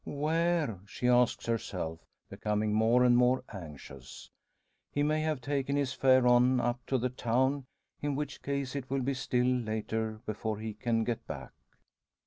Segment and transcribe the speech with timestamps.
[0.03, 4.31] "Where?" she asks herself, becoming more and more anxious.
[4.91, 7.67] He may have taken his fare on up to the town,
[8.01, 11.51] in which case it will be still later before he can get back.